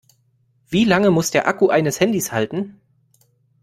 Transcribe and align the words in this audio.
Wie 0.67 0.83
lange 0.83 1.11
muss 1.11 1.29
der 1.29 1.47
Akku 1.47 1.69
eines 1.69 1.99
Handys 1.99 2.31
halten? 2.31 2.81